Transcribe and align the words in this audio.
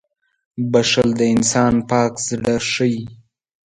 •بښل 0.71 1.09
د 1.19 1.21
انسان 1.33 1.73
پاک 1.89 2.13
زړه 2.27 2.55
ښيي. 2.71 2.97